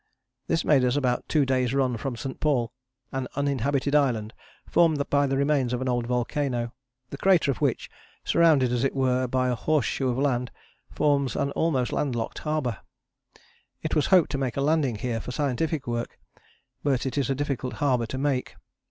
This 0.47 0.65
made 0.65 0.83
us 0.83 0.95
about 0.95 1.29
two 1.29 1.45
days' 1.45 1.75
run 1.75 1.95
from 1.95 2.15
St. 2.15 2.39
Paul, 2.39 2.73
an 3.11 3.27
uninhabited 3.35 3.93
island 3.93 4.33
formed 4.65 5.07
by 5.11 5.27
the 5.27 5.37
remains 5.37 5.73
of 5.73 5.79
an 5.81 5.87
old 5.87 6.07
volcano, 6.07 6.73
the 7.11 7.19
crater 7.19 7.51
of 7.51 7.61
which, 7.61 7.87
surrounded 8.23 8.71
as 8.71 8.83
it 8.83 8.95
were 8.95 9.27
by 9.27 9.47
a 9.49 9.53
horse 9.53 9.85
shoe 9.85 10.09
of 10.09 10.17
land, 10.17 10.49
forms 10.89 11.35
an 11.35 11.51
almost 11.51 11.93
landlocked 11.93 12.39
harbour. 12.39 12.79
It 13.83 13.93
was 13.95 14.07
hoped 14.07 14.31
to 14.31 14.39
make 14.39 14.57
a 14.57 14.61
landing 14.61 14.95
here 14.95 15.21
for 15.21 15.29
scientific 15.29 15.85
work, 15.85 16.17
but 16.83 17.05
it 17.05 17.15
is 17.15 17.29
a 17.29 17.35
difficult 17.35 17.73
harbour 17.73 18.07
to 18.07 18.17
make. 18.17 18.55